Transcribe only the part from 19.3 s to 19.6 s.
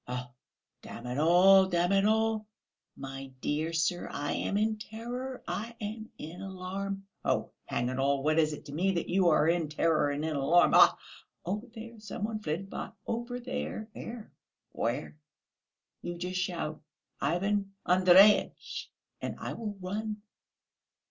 I